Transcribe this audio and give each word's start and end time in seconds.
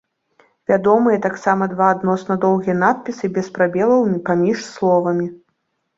Вядомыя 0.71 1.17
таксама 1.25 1.67
два 1.75 1.87
адносна 1.95 2.33
доўгія 2.45 2.75
надпісы 2.85 3.25
без 3.39 3.53
прабелаў 3.59 4.01
паміж 4.31 4.57
словамі. 4.73 5.29